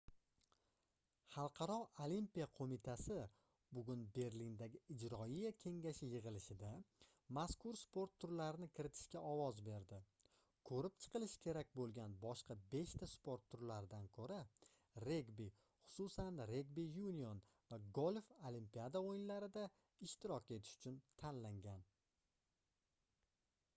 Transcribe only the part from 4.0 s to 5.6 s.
berlindagi ijroiya